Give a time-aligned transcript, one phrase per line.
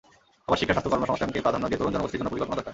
[0.45, 2.69] আবার শিক্ষা, স্বাস্থ্য, কর্মসংস্থানকে প্রাধান্য দিয়ে তরুণ জনগোষ্ঠীর জন্য পরিকল্পনা দরকার।